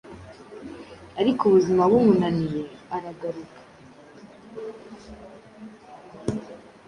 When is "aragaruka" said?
2.95-3.59